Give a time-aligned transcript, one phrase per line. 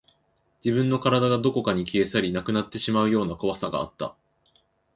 [0.65, 4.15] 自分の体がどこかに消え去り、なくなってしまうような怖さがあった